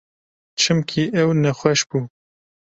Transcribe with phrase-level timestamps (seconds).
[0.59, 1.99] Çimkî ew nexweş bû.